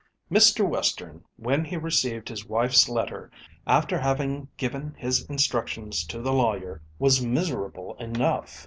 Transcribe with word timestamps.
Mr. 0.31 0.67
Western, 0.67 1.23
when 1.37 1.63
he 1.63 1.77
received 1.77 2.27
his 2.27 2.43
wife's 2.47 2.89
letter, 2.89 3.29
after 3.67 3.99
having 3.99 4.47
given 4.57 4.95
his 4.97 5.29
instructions 5.29 6.03
to 6.03 6.19
the 6.19 6.33
lawyer, 6.33 6.81
was 6.97 7.21
miserable 7.23 7.93
enough. 7.99 8.59